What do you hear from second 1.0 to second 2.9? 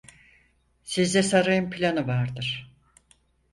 sarayın planı vardır.